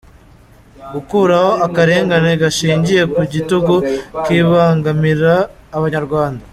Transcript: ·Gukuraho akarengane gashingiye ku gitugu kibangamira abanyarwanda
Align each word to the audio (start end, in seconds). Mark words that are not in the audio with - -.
·Gukuraho 0.93 1.51
akarengane 1.65 2.31
gashingiye 2.41 3.03
ku 3.13 3.21
gitugu 3.33 3.75
kibangamira 4.25 5.33
abanyarwanda 5.77 6.43